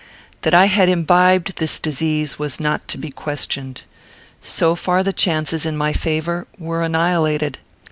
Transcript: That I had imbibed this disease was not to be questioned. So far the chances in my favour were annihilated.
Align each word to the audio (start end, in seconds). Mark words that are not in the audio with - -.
That 0.41 0.55
I 0.55 0.65
had 0.65 0.89
imbibed 0.89 1.57
this 1.57 1.77
disease 1.77 2.39
was 2.39 2.59
not 2.59 2.87
to 2.87 2.97
be 2.97 3.11
questioned. 3.11 3.83
So 4.41 4.73
far 4.75 5.03
the 5.03 5.13
chances 5.13 5.63
in 5.63 5.77
my 5.77 5.93
favour 5.93 6.47
were 6.57 6.81
annihilated. 6.81 7.59